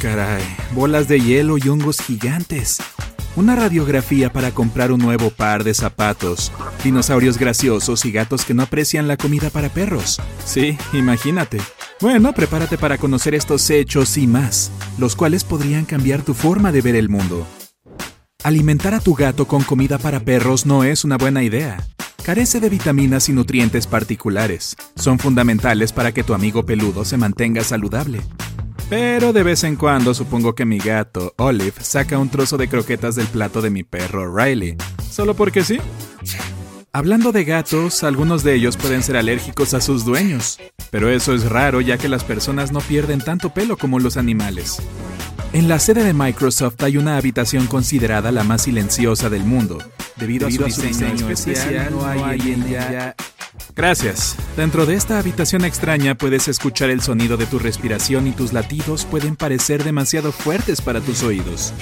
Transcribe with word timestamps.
caray. 0.00 0.42
Bolas 0.74 1.06
de 1.06 1.20
hielo 1.20 1.58
y 1.58 1.68
hongos 1.68 2.00
gigantes. 2.00 2.78
Una 3.36 3.54
radiografía 3.54 4.32
para 4.32 4.50
comprar 4.50 4.90
un 4.90 5.00
nuevo 5.00 5.30
par 5.30 5.62
de 5.62 5.74
zapatos. 5.74 6.50
Dinosaurios 6.82 7.38
graciosos 7.38 8.04
y 8.04 8.10
gatos 8.10 8.44
que 8.44 8.54
no 8.54 8.64
aprecian 8.64 9.06
la 9.06 9.16
comida 9.16 9.50
para 9.50 9.68
perros. 9.68 10.20
Sí, 10.44 10.76
imagínate. 10.92 11.58
Bueno, 12.00 12.32
prepárate 12.32 12.76
para 12.76 12.98
conocer 12.98 13.34
estos 13.34 13.70
hechos 13.70 14.16
y 14.16 14.26
más, 14.26 14.72
los 14.98 15.14
cuales 15.14 15.44
podrían 15.44 15.84
cambiar 15.84 16.22
tu 16.22 16.34
forma 16.34 16.72
de 16.72 16.80
ver 16.80 16.96
el 16.96 17.08
mundo. 17.08 17.46
Alimentar 18.42 18.94
a 18.94 19.00
tu 19.00 19.14
gato 19.14 19.46
con 19.46 19.62
comida 19.62 19.98
para 19.98 20.20
perros 20.20 20.64
no 20.66 20.82
es 20.82 21.04
una 21.04 21.18
buena 21.18 21.42
idea. 21.42 21.86
Carece 22.24 22.60
de 22.60 22.68
vitaminas 22.68 23.28
y 23.28 23.32
nutrientes 23.32 23.86
particulares. 23.86 24.76
Son 24.96 25.18
fundamentales 25.18 25.92
para 25.92 26.12
que 26.12 26.24
tu 26.24 26.34
amigo 26.34 26.64
peludo 26.64 27.04
se 27.04 27.16
mantenga 27.16 27.62
saludable. 27.62 28.20
Pero 28.90 29.32
de 29.32 29.44
vez 29.44 29.62
en 29.62 29.76
cuando 29.76 30.14
supongo 30.14 30.56
que 30.56 30.64
mi 30.64 30.78
gato, 30.78 31.32
Olive, 31.36 31.74
saca 31.80 32.18
un 32.18 32.28
trozo 32.28 32.56
de 32.56 32.66
croquetas 32.66 33.14
del 33.14 33.28
plato 33.28 33.62
de 33.62 33.70
mi 33.70 33.84
perro, 33.84 34.36
Riley. 34.36 34.76
¿Solo 35.08 35.34
porque 35.34 35.62
sí? 35.62 35.78
Hablando 36.92 37.30
de 37.30 37.44
gatos, 37.44 38.02
algunos 38.02 38.42
de 38.42 38.54
ellos 38.54 38.76
pueden 38.76 39.04
ser 39.04 39.16
alérgicos 39.16 39.74
a 39.74 39.80
sus 39.80 40.04
dueños. 40.04 40.58
Pero 40.90 41.08
eso 41.08 41.32
es 41.34 41.48
raro 41.48 41.80
ya 41.80 41.98
que 41.98 42.08
las 42.08 42.24
personas 42.24 42.72
no 42.72 42.80
pierden 42.80 43.20
tanto 43.20 43.54
pelo 43.54 43.76
como 43.76 44.00
los 44.00 44.16
animales. 44.16 44.82
En 45.52 45.68
la 45.68 45.78
sede 45.78 46.02
de 46.02 46.12
Microsoft 46.12 46.82
hay 46.82 46.96
una 46.96 47.16
habitación 47.16 47.68
considerada 47.68 48.32
la 48.32 48.42
más 48.42 48.62
silenciosa 48.62 49.30
del 49.30 49.44
mundo. 49.44 49.78
Debido, 50.16 50.48
a 50.48 50.50
su 50.50 50.64
diseño, 50.64 51.30
especial, 51.30 51.92
no 51.92 52.04
hay 52.04 52.40
en 52.40 52.62
ella... 52.64 53.14
Gracias. 53.76 54.36
Dentro 54.56 54.86
de 54.86 54.94
esta 54.94 55.18
habitación 55.18 55.64
extraña 55.64 56.14
puedes 56.14 56.48
escuchar 56.48 56.90
el 56.90 57.00
sonido 57.00 57.36
de 57.36 57.46
tu 57.46 57.58
respiración 57.58 58.26
y 58.26 58.32
tus 58.32 58.52
latidos 58.52 59.04
pueden 59.04 59.36
parecer 59.36 59.84
demasiado 59.84 60.32
fuertes 60.32 60.80
para 60.80 61.00
tus 61.00 61.22
oídos. 61.22 61.72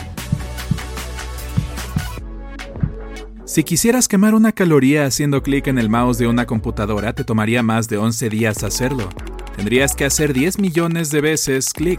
Si 3.45 3.65
quisieras 3.65 4.09
quemar 4.09 4.35
una 4.35 4.53
caloría 4.53 5.07
haciendo 5.07 5.43
clic 5.43 5.69
en 5.69 5.79
el 5.79 5.89
mouse 5.89 6.19
de 6.19 6.27
una 6.27 6.45
computadora, 6.45 7.15
te 7.15 7.25
tomaría 7.25 7.63
más 7.63 7.89
de 7.89 7.97
11 7.97 8.29
días 8.29 8.63
hacerlo. 8.63 9.09
Tendrías 9.57 9.97
que 9.97 10.05
hacer 10.05 10.35
10 10.35 10.59
millones 10.59 11.11
de 11.11 11.21
veces 11.23 11.73
clic, 11.73 11.99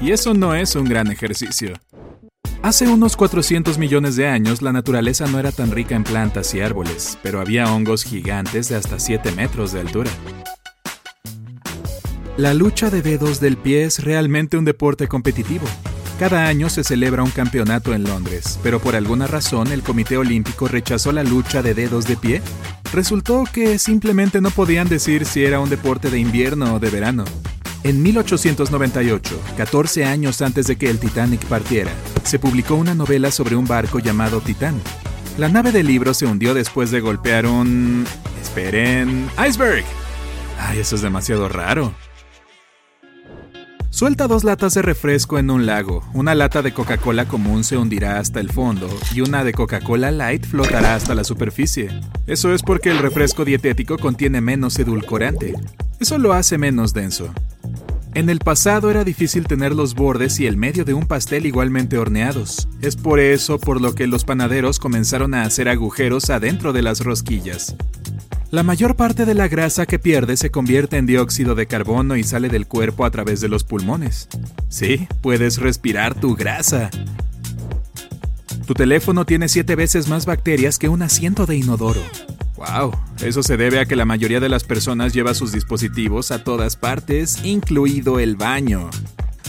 y 0.00 0.10
eso 0.10 0.34
no 0.34 0.54
es 0.54 0.74
un 0.74 0.86
gran 0.86 1.12
ejercicio. 1.12 1.74
Hace 2.66 2.88
unos 2.88 3.16
400 3.16 3.78
millones 3.78 4.16
de 4.16 4.26
años 4.26 4.60
la 4.60 4.72
naturaleza 4.72 5.28
no 5.28 5.38
era 5.38 5.52
tan 5.52 5.70
rica 5.70 5.94
en 5.94 6.02
plantas 6.02 6.52
y 6.52 6.60
árboles, 6.60 7.16
pero 7.22 7.40
había 7.40 7.72
hongos 7.72 8.02
gigantes 8.02 8.68
de 8.68 8.74
hasta 8.74 8.98
7 8.98 9.30
metros 9.36 9.70
de 9.70 9.78
altura. 9.78 10.10
La 12.36 12.54
lucha 12.54 12.90
de 12.90 13.02
dedos 13.02 13.38
del 13.38 13.56
pie 13.56 13.84
es 13.84 14.02
realmente 14.02 14.56
un 14.56 14.64
deporte 14.64 15.06
competitivo. 15.06 15.64
Cada 16.18 16.48
año 16.48 16.68
se 16.68 16.82
celebra 16.82 17.22
un 17.22 17.30
campeonato 17.30 17.94
en 17.94 18.02
Londres, 18.02 18.58
pero 18.64 18.80
por 18.80 18.96
alguna 18.96 19.28
razón 19.28 19.70
el 19.70 19.84
Comité 19.84 20.16
Olímpico 20.16 20.66
rechazó 20.66 21.12
la 21.12 21.22
lucha 21.22 21.62
de 21.62 21.72
dedos 21.72 22.08
de 22.08 22.16
pie. 22.16 22.42
Resultó 22.92 23.44
que 23.44 23.78
simplemente 23.78 24.40
no 24.40 24.50
podían 24.50 24.88
decir 24.88 25.24
si 25.24 25.44
era 25.44 25.60
un 25.60 25.70
deporte 25.70 26.10
de 26.10 26.18
invierno 26.18 26.74
o 26.74 26.80
de 26.80 26.90
verano. 26.90 27.24
En 27.84 28.02
1898, 28.02 29.40
14 29.56 30.04
años 30.04 30.42
antes 30.42 30.66
de 30.66 30.74
que 30.74 30.90
el 30.90 30.98
Titanic 30.98 31.44
partiera, 31.44 31.92
se 32.26 32.38
publicó 32.40 32.74
una 32.74 32.94
novela 32.94 33.30
sobre 33.30 33.54
un 33.54 33.66
barco 33.66 34.00
llamado 34.00 34.40
Titán. 34.40 34.74
La 35.38 35.48
nave 35.48 35.70
del 35.70 35.86
libro 35.86 36.12
se 36.12 36.26
hundió 36.26 36.54
después 36.54 36.90
de 36.90 37.00
golpear 37.00 37.46
un... 37.46 38.04
Esperen... 38.42 39.28
¡Iceberg! 39.46 39.84
Ay, 40.58 40.80
eso 40.80 40.96
es 40.96 41.02
demasiado 41.02 41.48
raro. 41.48 41.94
Suelta 43.90 44.26
dos 44.26 44.44
latas 44.44 44.74
de 44.74 44.82
refresco 44.82 45.38
en 45.38 45.50
un 45.50 45.66
lago. 45.66 46.02
Una 46.12 46.34
lata 46.34 46.62
de 46.62 46.74
Coca-Cola 46.74 47.26
común 47.26 47.64
se 47.64 47.78
hundirá 47.78 48.18
hasta 48.18 48.40
el 48.40 48.50
fondo 48.50 48.88
y 49.14 49.20
una 49.20 49.44
de 49.44 49.52
Coca-Cola 49.52 50.10
Light 50.10 50.44
flotará 50.44 50.96
hasta 50.96 51.14
la 51.14 51.24
superficie. 51.24 51.88
Eso 52.26 52.52
es 52.52 52.62
porque 52.62 52.90
el 52.90 52.98
refresco 52.98 53.44
dietético 53.44 53.98
contiene 53.98 54.40
menos 54.40 54.78
edulcorante. 54.78 55.54
Eso 56.00 56.18
lo 56.18 56.32
hace 56.32 56.58
menos 56.58 56.92
denso. 56.92 57.32
En 58.16 58.30
el 58.30 58.38
pasado 58.38 58.90
era 58.90 59.04
difícil 59.04 59.46
tener 59.46 59.74
los 59.74 59.94
bordes 59.94 60.40
y 60.40 60.46
el 60.46 60.56
medio 60.56 60.86
de 60.86 60.94
un 60.94 61.04
pastel 61.04 61.44
igualmente 61.44 61.98
horneados. 61.98 62.66
Es 62.80 62.96
por 62.96 63.20
eso 63.20 63.58
por 63.58 63.78
lo 63.78 63.94
que 63.94 64.06
los 64.06 64.24
panaderos 64.24 64.78
comenzaron 64.78 65.34
a 65.34 65.42
hacer 65.42 65.68
agujeros 65.68 66.30
adentro 66.30 66.72
de 66.72 66.80
las 66.80 67.00
rosquillas. 67.00 67.76
La 68.50 68.62
mayor 68.62 68.96
parte 68.96 69.26
de 69.26 69.34
la 69.34 69.48
grasa 69.48 69.84
que 69.84 69.98
pierde 69.98 70.38
se 70.38 70.50
convierte 70.50 70.96
en 70.96 71.04
dióxido 71.04 71.54
de 71.54 71.66
carbono 71.66 72.16
y 72.16 72.22
sale 72.22 72.48
del 72.48 72.66
cuerpo 72.66 73.04
a 73.04 73.10
través 73.10 73.42
de 73.42 73.48
los 73.48 73.64
pulmones. 73.64 74.30
Sí, 74.70 75.06
puedes 75.20 75.58
respirar 75.58 76.18
tu 76.18 76.34
grasa. 76.36 76.88
Tu 78.66 78.72
teléfono 78.72 79.26
tiene 79.26 79.50
siete 79.50 79.76
veces 79.76 80.08
más 80.08 80.24
bacterias 80.24 80.78
que 80.78 80.88
un 80.88 81.02
asiento 81.02 81.44
de 81.44 81.56
inodoro. 81.56 82.00
Wow, 82.56 82.92
eso 83.22 83.42
se 83.42 83.56
debe 83.56 83.80
a 83.80 83.86
que 83.86 83.96
la 83.96 84.04
mayoría 84.06 84.40
de 84.40 84.48
las 84.48 84.64
personas 84.64 85.12
lleva 85.12 85.34
sus 85.34 85.52
dispositivos 85.52 86.30
a 86.30 86.42
todas 86.42 86.76
partes, 86.76 87.44
incluido 87.44 88.18
el 88.18 88.36
baño. 88.36 88.88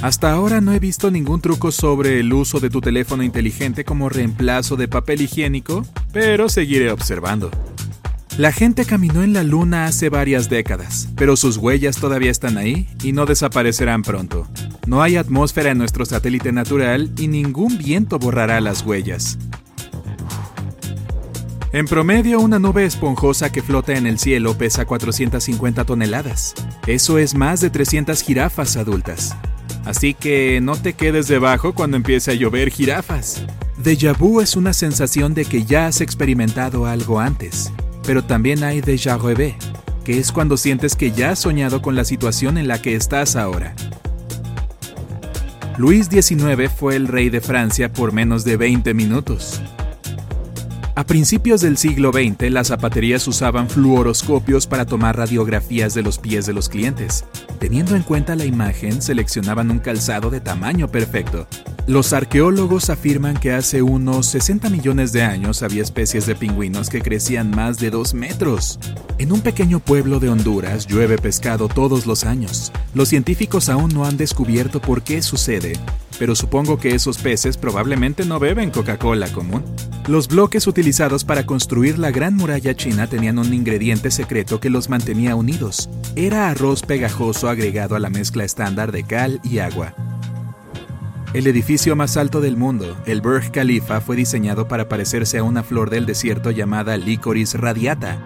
Hasta 0.01 0.31
ahora 0.31 0.61
no 0.61 0.73
he 0.73 0.79
visto 0.79 1.09
ningún 1.09 1.41
truco 1.41 1.71
sobre 1.71 2.19
el 2.19 2.31
uso 2.31 2.59
de 2.59 2.69
tu 2.69 2.81
teléfono 2.81 3.23
inteligente 3.23 3.83
como 3.83 4.09
reemplazo 4.09 4.75
de 4.75 4.87
papel 4.87 5.21
higiénico, 5.21 5.85
pero 6.11 6.49
seguiré 6.49 6.91
observando. 6.91 7.49
La 8.37 8.51
gente 8.51 8.85
caminó 8.85 9.23
en 9.23 9.33
la 9.33 9.41
luna 9.41 9.85
hace 9.85 10.09
varias 10.09 10.47
décadas, 10.47 11.09
pero 11.15 11.35
sus 11.35 11.57
huellas 11.57 11.97
todavía 11.97 12.29
están 12.29 12.57
ahí 12.57 12.87
y 13.01 13.11
no 13.11 13.25
desaparecerán 13.25 14.03
pronto. 14.03 14.47
No 14.85 15.01
hay 15.01 15.15
atmósfera 15.15 15.71
en 15.71 15.79
nuestro 15.79 16.05
satélite 16.05 16.51
natural 16.51 17.09
y 17.17 17.29
ningún 17.29 17.79
viento 17.79 18.19
borrará 18.19 18.61
las 18.61 18.85
huellas. 18.85 19.39
En 21.77 21.85
promedio, 21.85 22.39
una 22.39 22.57
nube 22.57 22.85
esponjosa 22.85 23.51
que 23.51 23.61
flota 23.61 23.95
en 23.95 24.07
el 24.07 24.17
cielo 24.17 24.57
pesa 24.57 24.85
450 24.85 25.85
toneladas. 25.85 26.55
Eso 26.87 27.19
es 27.19 27.35
más 27.35 27.61
de 27.61 27.69
300 27.69 28.19
jirafas 28.23 28.77
adultas. 28.77 29.35
Así 29.85 30.15
que 30.15 30.59
no 30.59 30.75
te 30.75 30.93
quedes 30.93 31.27
debajo 31.27 31.75
cuando 31.75 31.95
empiece 31.95 32.31
a 32.31 32.33
llover 32.33 32.71
jirafas. 32.71 33.45
Déjà 33.77 34.17
vu 34.17 34.41
es 34.41 34.55
una 34.55 34.73
sensación 34.73 35.35
de 35.35 35.45
que 35.45 35.65
ya 35.65 35.85
has 35.85 36.01
experimentado 36.01 36.87
algo 36.87 37.19
antes, 37.19 37.71
pero 38.07 38.23
también 38.23 38.63
hay 38.63 38.81
déjà 38.81 39.15
rêvé, 39.15 39.53
que 40.03 40.17
es 40.17 40.31
cuando 40.31 40.57
sientes 40.57 40.95
que 40.95 41.11
ya 41.11 41.29
has 41.29 41.39
soñado 41.41 41.83
con 41.83 41.95
la 41.95 42.05
situación 42.05 42.57
en 42.57 42.67
la 42.67 42.81
que 42.81 42.95
estás 42.95 43.35
ahora. 43.35 43.75
Luis 45.77 46.07
XIX 46.09 46.71
fue 46.75 46.95
el 46.95 47.07
rey 47.07 47.29
de 47.29 47.39
Francia 47.39 47.93
por 47.93 48.13
menos 48.13 48.43
de 48.43 48.57
20 48.57 48.95
minutos. 48.95 49.61
A 50.97 51.05
principios 51.05 51.61
del 51.61 51.77
siglo 51.77 52.11
XX, 52.11 52.49
las 52.49 52.69
zapaterías 52.69 53.27
usaban 53.27 53.69
fluoroscopios 53.69 54.65
para 54.65 54.83
tomar 54.83 55.15
radiografías 55.15 55.93
de 55.93 56.01
los 56.01 56.17
pies 56.17 56.47
de 56.47 56.53
los 56.53 56.69
clientes. 56.69 57.23
Teniendo 57.59 57.95
en 57.95 58.01
cuenta 58.01 58.35
la 58.35 58.45
imagen, 58.45 58.99
seleccionaban 59.03 59.69
un 59.69 59.77
calzado 59.77 60.31
de 60.31 60.41
tamaño 60.41 60.87
perfecto. 60.87 61.47
Los 61.85 62.13
arqueólogos 62.13 62.89
afirman 62.89 63.37
que 63.37 63.51
hace 63.51 63.83
unos 63.83 64.25
60 64.25 64.71
millones 64.71 65.11
de 65.11 65.21
años 65.21 65.61
había 65.61 65.83
especies 65.83 66.25
de 66.25 66.33
pingüinos 66.33 66.89
que 66.89 67.03
crecían 67.03 67.51
más 67.51 67.77
de 67.77 67.91
2 67.91 68.15
metros. 68.15 68.79
En 69.19 69.31
un 69.31 69.41
pequeño 69.41 69.79
pueblo 69.79 70.19
de 70.19 70.29
Honduras 70.29 70.87
llueve 70.87 71.19
pescado 71.19 71.67
todos 71.67 72.07
los 72.07 72.23
años. 72.23 72.71
Los 72.95 73.09
científicos 73.09 73.69
aún 73.69 73.93
no 73.93 74.05
han 74.05 74.17
descubierto 74.17 74.81
por 74.81 75.03
qué 75.03 75.21
sucede, 75.21 75.73
pero 76.19 76.35
supongo 76.35 76.77
que 76.77 76.95
esos 76.95 77.17
peces 77.17 77.57
probablemente 77.57 78.25
no 78.25 78.39
beben 78.39 78.71
Coca-Cola 78.71 79.27
común. 79.29 79.63
Los 80.07 80.27
bloques 80.27 80.67
utilizados 80.67 81.23
para 81.23 81.45
construir 81.45 81.99
la 81.99 82.11
Gran 82.11 82.35
Muralla 82.35 82.75
China 82.75 83.07
tenían 83.07 83.39
un 83.39 83.53
ingrediente 83.53 84.09
secreto 84.09 84.59
que 84.59 84.69
los 84.69 84.89
mantenía 84.89 85.35
unidos. 85.35 85.89
Era 86.15 86.49
arroz 86.49 86.81
pegajoso 86.81 87.49
agregado 87.49 87.95
a 87.95 87.99
la 87.99 88.09
mezcla 88.09 88.43
estándar 88.43 88.91
de 88.91 89.03
cal 89.03 89.39
y 89.43 89.59
agua. 89.59 89.93
El 91.33 91.45
edificio 91.45 91.95
más 91.95 92.15
alto 92.15 92.39
del 92.39 92.55
mundo, 92.55 92.97
el 93.05 93.21
Burj 93.21 93.51
Khalifa, 93.51 93.99
fue 93.99 94.15
diseñado 94.15 94.67
para 94.67 94.87
parecerse 94.87 95.37
a 95.37 95.43
una 95.43 95.61
flor 95.61 95.89
del 95.89 96.05
desierto 96.05 96.51
llamada 96.51 96.95
Licoris 96.95 97.53
radiata. 97.53 98.17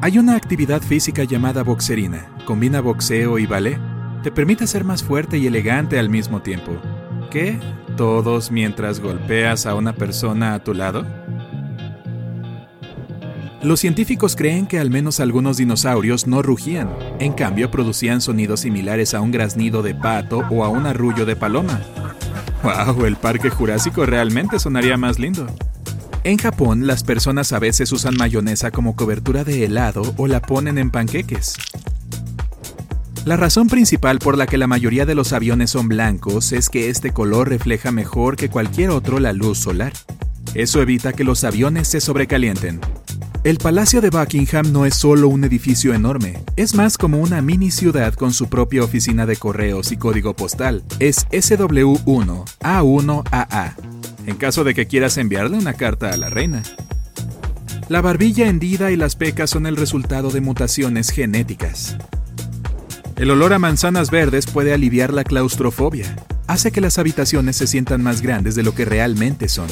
Hay 0.00 0.18
una 0.18 0.34
actividad 0.34 0.80
física 0.80 1.24
llamada 1.24 1.62
boxerina. 1.62 2.34
Combina 2.46 2.80
boxeo 2.80 3.38
y 3.38 3.46
ballet. 3.46 3.78
Te 4.22 4.32
permite 4.32 4.66
ser 4.66 4.82
más 4.82 5.04
fuerte 5.04 5.36
y 5.36 5.46
elegante 5.46 5.98
al 5.98 6.08
mismo 6.08 6.40
tiempo. 6.40 6.80
¿Qué? 7.30 7.58
¿Todos 7.96 8.50
mientras 8.50 9.00
golpeas 9.00 9.66
a 9.66 9.74
una 9.74 9.92
persona 9.92 10.54
a 10.54 10.64
tu 10.64 10.72
lado? 10.72 11.04
Los 13.62 13.80
científicos 13.80 14.34
creen 14.34 14.66
que 14.66 14.78
al 14.78 14.88
menos 14.88 15.20
algunos 15.20 15.58
dinosaurios 15.58 16.26
no 16.26 16.42
rugían, 16.42 16.88
en 17.18 17.32
cambio 17.32 17.70
producían 17.70 18.20
sonidos 18.20 18.60
similares 18.60 19.12
a 19.12 19.20
un 19.20 19.30
graznido 19.30 19.82
de 19.82 19.94
pato 19.94 20.44
o 20.48 20.64
a 20.64 20.68
un 20.68 20.86
arrullo 20.86 21.26
de 21.26 21.36
paloma. 21.36 21.80
¡Wow! 22.62 23.04
El 23.04 23.16
parque 23.16 23.50
jurásico 23.50 24.06
realmente 24.06 24.58
sonaría 24.58 24.96
más 24.96 25.18
lindo. 25.18 25.46
En 26.24 26.38
Japón, 26.38 26.86
las 26.86 27.04
personas 27.04 27.52
a 27.52 27.58
veces 27.58 27.92
usan 27.92 28.16
mayonesa 28.16 28.70
como 28.70 28.96
cobertura 28.96 29.44
de 29.44 29.64
helado 29.64 30.02
o 30.16 30.26
la 30.26 30.40
ponen 30.40 30.78
en 30.78 30.90
panqueques. 30.90 31.56
La 33.28 33.36
razón 33.36 33.68
principal 33.68 34.18
por 34.20 34.38
la 34.38 34.46
que 34.46 34.56
la 34.56 34.66
mayoría 34.66 35.04
de 35.04 35.14
los 35.14 35.34
aviones 35.34 35.72
son 35.72 35.86
blancos 35.86 36.52
es 36.52 36.70
que 36.70 36.88
este 36.88 37.12
color 37.12 37.50
refleja 37.50 37.92
mejor 37.92 38.36
que 38.36 38.48
cualquier 38.48 38.88
otro 38.88 39.20
la 39.20 39.34
luz 39.34 39.58
solar. 39.58 39.92
Eso 40.54 40.80
evita 40.80 41.12
que 41.12 41.24
los 41.24 41.44
aviones 41.44 41.88
se 41.88 42.00
sobrecalienten. 42.00 42.80
El 43.44 43.58
Palacio 43.58 44.00
de 44.00 44.08
Buckingham 44.08 44.72
no 44.72 44.86
es 44.86 44.94
solo 44.94 45.28
un 45.28 45.44
edificio 45.44 45.92
enorme, 45.92 46.42
es 46.56 46.74
más 46.74 46.96
como 46.96 47.18
una 47.18 47.42
mini 47.42 47.70
ciudad 47.70 48.14
con 48.14 48.32
su 48.32 48.48
propia 48.48 48.82
oficina 48.82 49.26
de 49.26 49.36
correos 49.36 49.92
y 49.92 49.98
código 49.98 50.34
postal. 50.34 50.82
Es 50.98 51.28
SW1A1AA, 51.28 53.74
en 54.24 54.36
caso 54.36 54.64
de 54.64 54.72
que 54.72 54.86
quieras 54.86 55.18
enviarle 55.18 55.58
una 55.58 55.74
carta 55.74 56.14
a 56.14 56.16
la 56.16 56.30
reina. 56.30 56.62
La 57.90 58.00
barbilla 58.00 58.48
hendida 58.48 58.90
y 58.90 58.96
las 58.96 59.16
pecas 59.16 59.50
son 59.50 59.66
el 59.66 59.76
resultado 59.76 60.30
de 60.30 60.40
mutaciones 60.40 61.10
genéticas. 61.10 61.98
El 63.18 63.32
olor 63.32 63.52
a 63.52 63.58
manzanas 63.58 64.12
verdes 64.12 64.46
puede 64.46 64.72
aliviar 64.72 65.12
la 65.12 65.24
claustrofobia. 65.24 66.14
Hace 66.46 66.70
que 66.70 66.80
las 66.80 66.98
habitaciones 66.98 67.56
se 67.56 67.66
sientan 67.66 68.00
más 68.00 68.22
grandes 68.22 68.54
de 68.54 68.62
lo 68.62 68.76
que 68.76 68.84
realmente 68.84 69.48
son. 69.48 69.66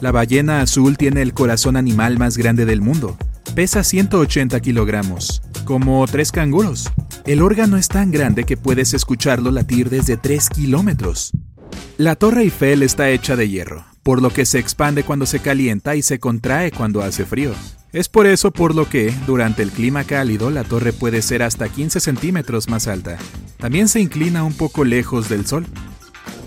La 0.00 0.12
ballena 0.12 0.60
azul 0.60 0.96
tiene 0.96 1.22
el 1.22 1.34
corazón 1.34 1.76
animal 1.76 2.18
más 2.18 2.36
grande 2.36 2.66
del 2.66 2.80
mundo. 2.80 3.18
Pesa 3.56 3.82
180 3.82 4.60
kilogramos, 4.60 5.42
como 5.64 6.06
tres 6.06 6.30
canguros. 6.30 6.88
El 7.26 7.42
órgano 7.42 7.76
es 7.78 7.88
tan 7.88 8.12
grande 8.12 8.44
que 8.44 8.56
puedes 8.56 8.94
escucharlo 8.94 9.50
latir 9.50 9.90
desde 9.90 10.16
3 10.16 10.48
kilómetros. 10.48 11.32
La 11.96 12.14
Torre 12.14 12.42
Eiffel 12.42 12.84
está 12.84 13.10
hecha 13.10 13.34
de 13.34 13.48
hierro, 13.48 13.86
por 14.04 14.22
lo 14.22 14.30
que 14.30 14.46
se 14.46 14.60
expande 14.60 15.02
cuando 15.02 15.26
se 15.26 15.40
calienta 15.40 15.96
y 15.96 16.02
se 16.02 16.20
contrae 16.20 16.70
cuando 16.70 17.02
hace 17.02 17.26
frío. 17.26 17.54
Es 17.92 18.10
por 18.10 18.26
eso 18.26 18.50
por 18.50 18.74
lo 18.74 18.86
que, 18.86 19.14
durante 19.26 19.62
el 19.62 19.70
clima 19.70 20.04
cálido, 20.04 20.50
la 20.50 20.62
torre 20.62 20.92
puede 20.92 21.22
ser 21.22 21.42
hasta 21.42 21.70
15 21.70 22.00
centímetros 22.00 22.68
más 22.68 22.86
alta. 22.86 23.16
También 23.56 23.88
se 23.88 24.00
inclina 24.00 24.44
un 24.44 24.52
poco 24.52 24.84
lejos 24.84 25.30
del 25.30 25.46
sol. 25.46 25.64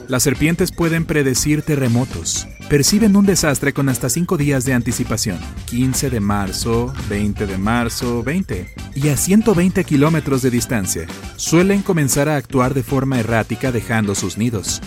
Las 0.08 0.22
serpientes 0.22 0.72
pueden 0.72 1.06
predecir 1.06 1.64
terremotos. 1.64 2.48
Perciben 2.70 3.16
un 3.16 3.26
desastre 3.26 3.74
con 3.74 3.90
hasta 3.90 4.08
5 4.08 4.38
días 4.38 4.66
de 4.66 4.74
anticipación. 4.74 5.40
15 5.66 6.12
de 6.12 6.20
marzo, 6.20 6.94
20 7.10 7.48
de 7.48 7.58
marzo, 7.58 8.22
20. 8.22 8.76
Y 8.94 9.10
a 9.10 9.18
120 9.18 9.84
kilómetros 9.84 10.44
de 10.44 10.52
distancia. 10.52 11.08
Suelen 11.38 11.82
comenzar 11.82 12.30
a 12.30 12.36
actuar 12.36 12.76
de 12.76 12.84
forma 12.84 13.20
errática 13.20 13.72
dejando 13.72 14.14
sus 14.14 14.38
nidos. 14.38 14.80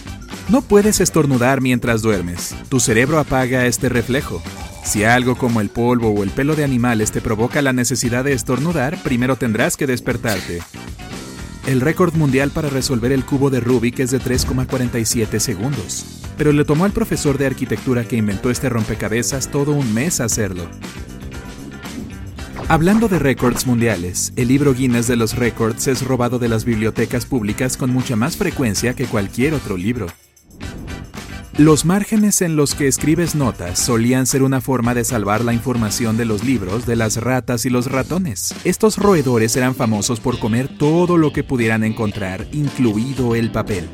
No 0.49 0.63
puedes 0.63 1.01
estornudar 1.01 1.61
mientras 1.61 2.01
duermes. 2.01 2.55
Tu 2.69 2.79
cerebro 2.79 3.19
apaga 3.19 3.67
este 3.67 3.89
reflejo. 3.89 4.41
Si 4.85 5.03
algo 5.03 5.37
como 5.37 5.61
el 5.61 5.71
polvo 5.71 6.11
o 6.11 6.23
el 6.23 6.31
pelo 6.31 6.55
de 6.55 6.63
animales 6.63 7.11
te 7.11 7.23
provoca 7.23 7.63
la 7.63 7.73
necesidad 7.73 8.23
de 8.23 8.35
estornudar, 8.35 9.03
primero 9.03 9.37
tendrás 9.37 9.77
que 9.77 9.87
despertarte. 9.87 10.61
El 11.67 11.81
récord 11.81 12.15
mundial 12.15 12.51
para 12.51 12.69
resolver 12.69 13.11
el 13.11 13.25
cubo 13.25 13.49
de 13.49 13.61
Rubik 13.61 13.99
es 14.01 14.11
de 14.11 14.21
3,47 14.21 15.39
segundos, 15.39 16.23
pero 16.37 16.53
le 16.53 16.67
tomó 16.67 16.85
al 16.85 16.93
profesor 16.93 17.39
de 17.39 17.47
arquitectura 17.47 18.05
que 18.05 18.17
inventó 18.17 18.51
este 18.51 18.69
rompecabezas 18.69 19.51
todo 19.51 19.73
un 19.73 19.95
mes 19.95 20.21
hacerlo. 20.21 20.69
Hablando 22.69 23.09
de 23.09 23.19
récords 23.19 23.67
mundiales, 23.67 24.35
el 24.37 24.49
libro 24.49 24.75
Guinness 24.75 25.07
de 25.07 25.17
los 25.17 25.37
récords 25.37 25.87
es 25.87 26.03
robado 26.03 26.39
de 26.39 26.49
las 26.49 26.67
bibliotecas 26.67 27.25
públicas 27.25 27.79
con 27.79 27.91
mucha 27.91 28.17
más 28.17 28.37
frecuencia 28.37 28.95
que 28.95 29.07
cualquier 29.07 29.55
otro 29.55 29.79
libro. 29.79 30.07
Los 31.59 31.85
márgenes 31.85 32.43
en 32.43 32.57
los 32.57 32.75
que 32.75 32.89
escribes 32.89 33.37
notas 33.37 33.79
solían 33.79 34.27
ser 34.27 34.43
una 34.43 34.61
forma 34.61 34.93
de 34.93 35.05
salvar 35.05 35.45
la 35.45 35.53
información 35.53 36.17
de 36.17 36.25
los 36.25 36.43
libros 36.43 36.85
de 36.85 36.97
las 36.97 37.17
ratas 37.19 37.65
y 37.65 37.71
los 37.71 37.93
ratones. 37.93 38.53
Estos 38.65 38.99
roedores 38.99 39.55
eran 39.55 39.77
famosos 39.77 40.19
por 40.19 40.41
comer 40.41 40.67
todo 40.67 41.17
lo 41.17 41.33
que 41.33 41.45
pudieran 41.45 41.85
encontrar, 41.85 42.49
incluido 42.51 43.37
el 43.37 43.53
papel. 43.53 43.89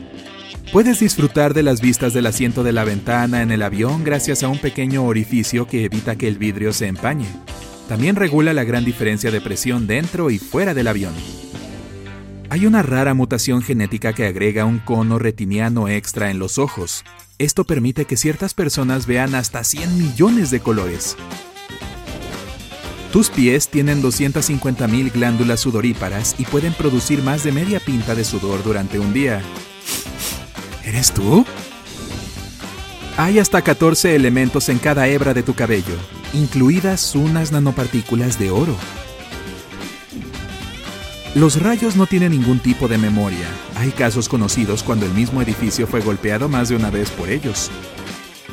Puedes 0.73 1.01
disfrutar 1.01 1.53
de 1.53 1.63
las 1.63 1.83
vistas 1.83 2.15
del 2.15 2.25
asiento 2.25 2.63
de 2.63 2.73
la 2.73 2.85
ventana 2.85 3.43
en 3.43 3.51
el 3.51 3.63
avión 3.63 4.05
gracias 4.05 4.43
a 4.43 4.49
un 4.49 4.59
pequeño 4.59 5.05
orificio 5.05 5.67
que 5.67 5.85
evita 5.85 6.17
que 6.17 6.29
el 6.29 6.39
vidrio 6.39 6.73
se 6.73 6.87
empañe. 6.87 7.27
También 7.89 8.17
regula 8.17 8.55
la 8.55 8.65
gran 8.65 8.87
diferencia 8.87 9.31
de 9.31 9.43
presión 9.43 9.87
dentro 9.87 10.31
y 10.31 10.39
fuera 10.39 10.73
del 10.73 10.89
avión. 10.89 11.13
Hay 12.53 12.67
una 12.67 12.83
rara 12.83 13.15
mutación 13.15 13.63
genética 13.63 14.13
que 14.13 14.27
agrega 14.27 14.65
un 14.65 14.81
cono 14.81 15.21
retiniano 15.21 15.87
extra 15.87 16.33
en 16.33 16.41
los 16.41 16.59
ojos, 16.59 17.05
esto 17.39 17.63
permite 17.65 18.07
que 18.07 18.17
ciertas 18.17 18.55
personas 18.55 19.07
vean 19.07 19.37
hasta 19.37 19.63
100 19.63 19.97
millones 19.97 20.51
de 20.51 20.59
colores. 20.59 21.17
Tus 23.13 23.31
pies 23.31 23.69
tienen 23.69 24.03
250.000 24.03 25.13
glándulas 25.13 25.61
sudoríparas 25.61 26.35
y 26.39 26.45
pueden 26.45 26.73
producir 26.73 27.23
más 27.23 27.45
de 27.45 27.53
media 27.53 27.79
pinta 27.79 28.17
de 28.17 28.25
sudor 28.25 28.65
durante 28.65 28.99
un 28.99 29.13
día. 29.13 29.43
¿Eres 30.85 31.13
tú? 31.13 31.47
Hay 33.17 33.39
hasta 33.39 33.63
14 33.63 34.17
elementos 34.17 34.69
en 34.69 34.81
cada 34.81 35.07
hebra 35.07 35.35
de 35.35 35.45
tu 35.45 35.55
cabello, 35.55 35.95
incluidas 36.33 37.15
unas 37.15 37.53
nanopartículas 37.53 38.41
de 38.41 38.51
oro. 38.51 38.77
Los 41.37 41.63
rayos 41.63 41.95
no 41.95 42.07
tienen 42.07 42.33
ningún 42.33 42.59
tipo 42.59 42.89
de 42.89 42.99
memoria. 42.99 43.47
Hay 43.77 43.93
casos 43.93 44.29
conocidos 44.29 44.83
cuando 44.83 45.07
el 45.07 45.13
mismo 45.13 45.41
edificio 45.41 45.87
fue 45.87 46.01
golpeado 46.01 46.49
más 46.49 46.69
de 46.69 46.75
una 46.75 46.91
vez 46.91 47.09
por 47.11 47.31
ellos. 47.31 47.71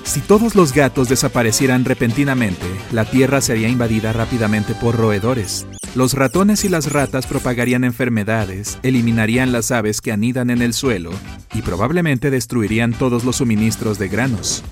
Si 0.04 0.22
todos 0.22 0.54
los 0.54 0.74
gatos 0.74 1.10
desaparecieran 1.10 1.86
repentinamente, 1.86 2.68
la 2.92 3.04
Tierra 3.06 3.42
sería 3.42 3.68
invadida 3.68 4.14
rápidamente 4.14 4.76
por 4.76 4.96
roedores. 4.96 5.66
Los 5.96 6.14
ratones 6.14 6.66
y 6.66 6.70
las 6.70 6.92
ratas 6.92 7.26
propagarían 7.26 7.84
enfermedades, 7.84 8.78
eliminarían 8.84 9.52
las 9.52 9.72
aves 9.72 10.00
que 10.00 10.12
anidan 10.12 10.52
en 10.52 10.62
el 10.62 10.74
suelo 10.74 11.10
y 11.56 11.64
probablemente 11.64 12.30
destruirían 12.30 12.94
todos 12.94 13.24
los 13.24 13.38
suministros 13.38 13.98
de 13.98 14.08
granos. 14.08 14.64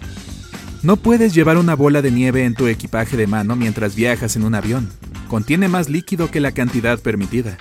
No 0.83 0.97
puedes 0.97 1.33
llevar 1.33 1.57
una 1.57 1.75
bola 1.75 2.03
de 2.03 2.11
nieve 2.11 2.45
en 2.45 2.53
tu 2.53 2.67
equipaje 2.67 3.17
de 3.17 3.25
mano 3.25 3.55
mientras 3.55 3.95
viajas 3.95 4.35
en 4.35 4.43
un 4.43 4.53
avión. 4.53 4.91
Contiene 5.27 5.67
más 5.67 5.89
líquido 5.89 6.29
que 6.29 6.39
la 6.39 6.51
cantidad 6.51 6.99
permitida. 6.99 7.57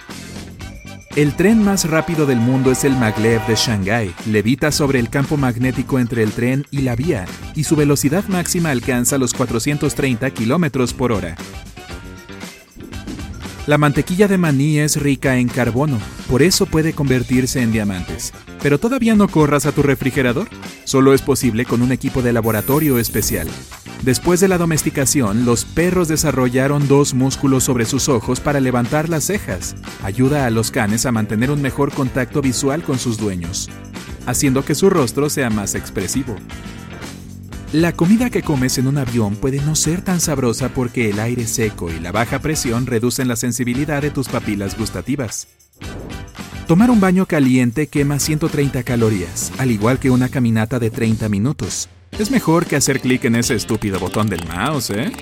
El 1.17 1.37
tren 1.37 1.63
más 1.63 1.89
rápido 1.89 2.27
del 2.27 2.39
mundo 2.39 2.73
es 2.73 2.83
el 2.83 2.97
maglev 2.97 3.47
de 3.47 3.55
Shanghái. 3.55 4.13
Levita 4.27 4.73
sobre 4.73 4.99
el 4.99 5.11
campo 5.11 5.37
magnético 5.37 6.01
entre 6.01 6.25
el 6.25 6.33
tren 6.33 6.67
y 6.73 6.81
la 6.81 6.97
vía, 6.97 7.25
y 7.55 7.63
su 7.63 7.77
velocidad 7.77 8.25
máxima 8.27 8.73
alcanza 8.73 9.17
los 9.17 9.33
430 9.33 10.33
km 10.33 10.93
por 10.93 11.13
hora. 11.13 11.37
La 13.69 13.79
mantequilla 13.79 14.27
de 14.27 14.39
maní 14.39 14.81
es 14.81 15.01
rica 15.01 15.37
en 15.37 15.47
carbono, 15.47 16.01
por 16.29 16.43
eso 16.43 16.67
puede 16.67 16.95
convertirse 16.95 17.63
en 17.63 17.71
diamantes. 17.71 18.33
Pero 18.61 18.81
todavía 18.81 19.15
no 19.15 19.29
corras 19.29 19.67
a 19.67 19.73
tu 19.73 19.85
refrigerador, 19.85 20.49
solo 20.83 21.15
es 21.15 21.23
posible 21.23 21.65
con 21.65 21.81
un 21.81 21.93
equipo 21.93 22.23
de 22.23 22.33
laboratorio 22.33 22.99
especial. 22.99 23.47
Después 24.03 24.41
de 24.41 24.49
la 24.49 24.59
domesticación, 24.59 25.45
los 25.45 25.65
perros 25.65 26.09
desarrollaron 26.09 26.89
dos 26.89 27.15
músculos 27.15 27.65
sobre 27.65 27.87
sus 27.87 28.09
ojos 28.09 28.41
para 28.41 28.61
levantar 28.61 29.09
las 29.09 29.25
cejas. 29.25 29.77
Ayuda 30.03 30.47
a 30.47 30.51
los 30.51 30.71
canes 30.71 31.07
a 31.07 31.13
mantener 31.13 31.51
un 31.51 31.63
mejor 31.63 31.93
contacto 31.93 32.43
visual 32.43 32.83
con 32.83 32.99
sus 32.99 33.17
dueños, 33.17 33.71
haciendo 34.27 34.65
que 34.65 34.75
su 34.75 34.91
rostro 34.91 35.31
sea 35.31 35.49
más 35.49 35.75
expresivo. 35.75 36.37
La 37.73 37.93
comida 37.93 38.31
que 38.31 38.43
comes 38.43 38.79
en 38.79 38.87
un 38.87 38.99
avión 38.99 39.35
puede 39.35 39.61
no 39.61 39.75
ser 39.75 40.01
tan 40.01 40.21
sabrosa 40.21 40.69
porque 40.69 41.11
el 41.11 41.19
aire 41.19 41.47
seco 41.47 41.91
y 41.91 41.99
la 41.99 42.13
baja 42.13 42.39
presión 42.39 42.87
reducen 42.87 43.27
la 43.27 43.35
sensibilidad 43.35 44.01
de 44.01 44.11
tus 44.11 44.29
papilas 44.29 44.79
gustativas. 44.79 45.49
Tomar 46.69 46.91
un 46.91 47.01
baño 47.01 47.27
caliente 47.27 47.89
quema 47.89 48.21
130 48.21 48.85
calorías, 48.85 49.51
al 49.59 49.71
igual 49.71 49.99
que 49.99 50.11
una 50.11 50.29
caminata 50.29 50.79
de 50.79 50.91
30 50.91 51.29
minutos. 51.29 51.89
Es 52.19 52.31
mejor 52.31 52.67
que 52.67 52.77
hacer 52.77 53.01
clic 53.01 53.25
en 53.25 53.35
ese 53.35 53.57
estúpido 53.57 53.99
botón 53.99 54.29
del 54.29 54.47
mouse, 54.47 54.91
¿eh? 54.91 55.13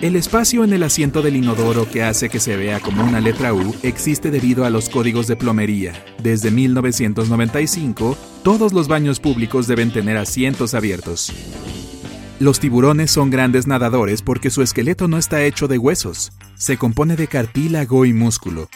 El 0.00 0.14
espacio 0.14 0.62
en 0.62 0.72
el 0.72 0.84
asiento 0.84 1.20
del 1.20 1.34
inodoro 1.34 1.90
que 1.90 2.04
hace 2.04 2.28
que 2.28 2.38
se 2.38 2.56
vea 2.56 2.78
como 2.78 3.02
una 3.02 3.20
letra 3.20 3.52
U 3.52 3.74
existe 3.82 4.30
debido 4.30 4.64
a 4.64 4.70
los 4.70 4.88
códigos 4.88 5.26
de 5.26 5.34
plomería. 5.34 5.92
Desde 6.22 6.52
1995, 6.52 8.16
todos 8.44 8.72
los 8.72 8.86
baños 8.86 9.18
públicos 9.18 9.66
deben 9.66 9.90
tener 9.90 10.16
asientos 10.16 10.74
abiertos. 10.74 11.32
Los 12.38 12.60
tiburones 12.60 13.10
son 13.10 13.30
grandes 13.30 13.66
nadadores 13.66 14.22
porque 14.22 14.50
su 14.50 14.62
esqueleto 14.62 15.08
no 15.08 15.18
está 15.18 15.42
hecho 15.42 15.66
de 15.66 15.78
huesos, 15.78 16.30
se 16.54 16.76
compone 16.76 17.16
de 17.16 17.26
cartílago 17.26 18.04
y 18.04 18.12
músculo. 18.12 18.68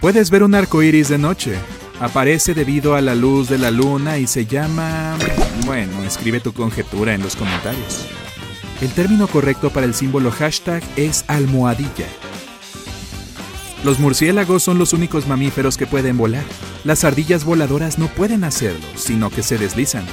Puedes 0.00 0.30
ver 0.30 0.42
un 0.42 0.54
arco 0.54 0.82
iris 0.82 1.10
de 1.10 1.18
noche, 1.18 1.56
Aparece 2.00 2.54
debido 2.54 2.96
a 2.96 3.00
la 3.00 3.14
luz 3.14 3.48
de 3.48 3.58
la 3.58 3.70
luna 3.70 4.18
y 4.18 4.26
se 4.26 4.46
llama... 4.46 5.16
Bueno, 5.64 6.02
escribe 6.02 6.40
tu 6.40 6.52
conjetura 6.52 7.14
en 7.14 7.22
los 7.22 7.36
comentarios. 7.36 8.06
El 8.80 8.90
término 8.90 9.28
correcto 9.28 9.70
para 9.70 9.86
el 9.86 9.94
símbolo 9.94 10.30
hashtag 10.32 10.82
es 10.96 11.24
almohadilla. 11.28 12.06
Los 13.84 14.00
murciélagos 14.00 14.62
son 14.62 14.78
los 14.78 14.92
únicos 14.92 15.28
mamíferos 15.28 15.76
que 15.76 15.86
pueden 15.86 16.16
volar. 16.16 16.44
Las 16.84 17.04
ardillas 17.04 17.44
voladoras 17.44 17.98
no 17.98 18.08
pueden 18.08 18.42
hacerlo, 18.42 18.84
sino 18.96 19.30
que 19.30 19.42
se 19.42 19.58
deslizan. 19.58 20.04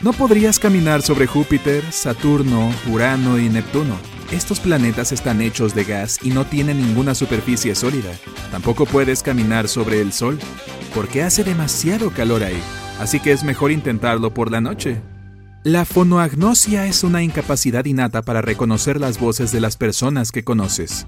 No 0.00 0.12
podrías 0.12 0.58
caminar 0.58 1.02
sobre 1.02 1.26
Júpiter, 1.26 1.84
Saturno, 1.90 2.72
Urano 2.90 3.38
y 3.38 3.48
Neptuno. 3.48 3.96
Estos 4.30 4.60
planetas 4.60 5.12
están 5.12 5.40
hechos 5.40 5.74
de 5.74 5.84
gas 5.84 6.18
y 6.22 6.30
no 6.30 6.44
tienen 6.44 6.78
ninguna 6.78 7.14
superficie 7.14 7.74
sólida. 7.74 8.12
Tampoco 8.50 8.86
puedes 8.86 9.22
caminar 9.22 9.68
sobre 9.68 10.00
el 10.00 10.12
Sol, 10.12 10.38
porque 10.96 11.22
hace 11.22 11.44
demasiado 11.44 12.10
calor 12.10 12.42
ahí, 12.42 12.58
así 12.98 13.20
que 13.20 13.30
es 13.30 13.44
mejor 13.44 13.70
intentarlo 13.70 14.32
por 14.32 14.50
la 14.50 14.62
noche. 14.62 15.02
La 15.62 15.84
fonoagnosia 15.84 16.86
es 16.86 17.04
una 17.04 17.22
incapacidad 17.22 17.84
innata 17.84 18.22
para 18.22 18.40
reconocer 18.40 18.98
las 18.98 19.20
voces 19.20 19.52
de 19.52 19.60
las 19.60 19.76
personas 19.76 20.32
que 20.32 20.42
conoces. 20.42 21.06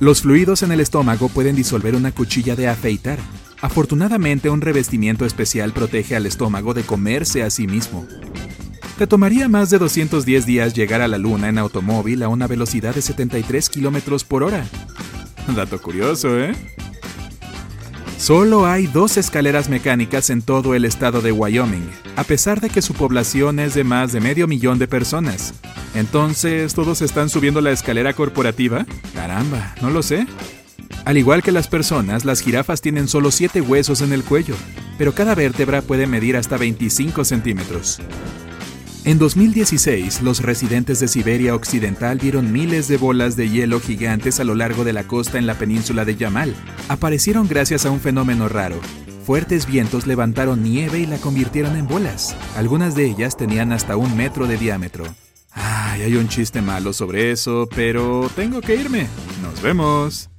Los 0.00 0.22
fluidos 0.22 0.62
en 0.62 0.72
el 0.72 0.80
estómago 0.80 1.28
pueden 1.28 1.54
disolver 1.54 1.94
una 1.94 2.10
cuchilla 2.10 2.56
de 2.56 2.68
afeitar. 2.68 3.18
Afortunadamente, 3.60 4.48
un 4.48 4.62
revestimiento 4.62 5.26
especial 5.26 5.72
protege 5.74 6.16
al 6.16 6.24
estómago 6.24 6.72
de 6.72 6.84
comerse 6.84 7.42
a 7.42 7.50
sí 7.50 7.66
mismo. 7.66 8.06
Te 8.96 9.06
tomaría 9.06 9.46
más 9.50 9.68
de 9.68 9.78
210 9.78 10.46
días 10.46 10.72
llegar 10.72 11.02
a 11.02 11.08
la 11.08 11.18
Luna 11.18 11.50
en 11.50 11.58
automóvil 11.58 12.22
a 12.22 12.28
una 12.28 12.46
velocidad 12.46 12.94
de 12.94 13.02
73 13.02 13.68
km 13.68 14.24
por 14.24 14.42
hora. 14.42 14.64
Dato 15.54 15.82
curioso, 15.82 16.40
¿eh? 16.40 16.54
Solo 18.22 18.66
hay 18.66 18.86
dos 18.86 19.16
escaleras 19.16 19.68
mecánicas 19.68 20.30
en 20.30 20.42
todo 20.42 20.76
el 20.76 20.84
estado 20.84 21.22
de 21.22 21.32
Wyoming, 21.32 21.90
a 22.14 22.22
pesar 22.22 22.60
de 22.60 22.70
que 22.70 22.80
su 22.80 22.94
población 22.94 23.58
es 23.58 23.74
de 23.74 23.82
más 23.82 24.12
de 24.12 24.20
medio 24.20 24.46
millón 24.46 24.78
de 24.78 24.86
personas. 24.86 25.54
Entonces, 25.96 26.72
¿todos 26.72 27.02
están 27.02 27.28
subiendo 27.28 27.60
la 27.60 27.72
escalera 27.72 28.12
corporativa? 28.12 28.86
Caramba, 29.12 29.74
no 29.82 29.90
lo 29.90 30.04
sé. 30.04 30.28
Al 31.04 31.18
igual 31.18 31.42
que 31.42 31.50
las 31.50 31.66
personas, 31.66 32.24
las 32.24 32.42
jirafas 32.42 32.80
tienen 32.80 33.08
solo 33.08 33.32
7 33.32 33.60
huesos 33.60 34.02
en 34.02 34.12
el 34.12 34.22
cuello, 34.22 34.54
pero 34.98 35.12
cada 35.12 35.34
vértebra 35.34 35.82
puede 35.82 36.06
medir 36.06 36.36
hasta 36.36 36.56
25 36.56 37.24
centímetros. 37.24 38.00
En 39.04 39.18
2016, 39.18 40.22
los 40.22 40.42
residentes 40.42 41.00
de 41.00 41.08
Siberia 41.08 41.56
Occidental 41.56 42.18
vieron 42.18 42.52
miles 42.52 42.86
de 42.86 42.98
bolas 42.98 43.34
de 43.34 43.50
hielo 43.50 43.80
gigantes 43.80 44.38
a 44.38 44.44
lo 44.44 44.54
largo 44.54 44.84
de 44.84 44.92
la 44.92 45.08
costa 45.08 45.38
en 45.38 45.46
la 45.48 45.54
península 45.54 46.04
de 46.04 46.14
Yamal. 46.14 46.54
Aparecieron 46.88 47.48
gracias 47.48 47.84
a 47.84 47.90
un 47.90 47.98
fenómeno 47.98 48.48
raro. 48.48 48.76
Fuertes 49.26 49.66
vientos 49.66 50.06
levantaron 50.06 50.62
nieve 50.62 51.00
y 51.00 51.06
la 51.06 51.18
convirtieron 51.18 51.74
en 51.74 51.88
bolas. 51.88 52.36
Algunas 52.56 52.94
de 52.94 53.06
ellas 53.06 53.36
tenían 53.36 53.72
hasta 53.72 53.96
un 53.96 54.16
metro 54.16 54.46
de 54.46 54.56
diámetro. 54.56 55.04
Ay, 55.50 56.02
hay 56.02 56.14
un 56.14 56.28
chiste 56.28 56.62
malo 56.62 56.92
sobre 56.92 57.32
eso, 57.32 57.68
pero 57.74 58.30
tengo 58.36 58.60
que 58.60 58.76
irme. 58.76 59.08
Nos 59.42 59.60
vemos. 59.60 60.30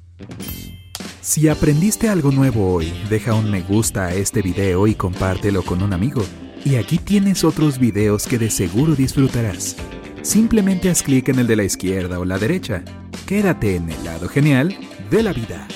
Si 1.20 1.50
aprendiste 1.50 2.08
algo 2.08 2.32
nuevo 2.32 2.74
hoy, 2.74 2.94
deja 3.10 3.34
un 3.34 3.52
me 3.52 3.62
gusta 3.62 4.06
a 4.06 4.14
este 4.14 4.42
video 4.42 4.88
y 4.88 4.96
compártelo 4.96 5.64
con 5.64 5.84
un 5.84 5.92
amigo. 5.92 6.24
Y 6.66 6.76
aquí 6.76 6.98
tienes 6.98 7.44
otros 7.44 7.78
videos 7.78 8.26
que 8.26 8.38
de 8.38 8.50
seguro 8.50 8.96
disfrutarás. 8.96 9.76
Simplemente 10.22 10.90
haz 10.90 11.04
clic 11.04 11.28
en 11.28 11.40
el 11.40 11.48
de 11.48 11.58
la 11.58 11.66
izquierda 11.66 12.20
o 12.20 12.26
la 12.26 12.40
derecha. 12.40 12.84
Quédate 13.28 13.76
en 13.76 13.90
el 13.90 14.04
lado 14.06 14.30
genial 14.30 14.76
de 15.12 15.24
la 15.24 15.34
vida. 15.34 15.68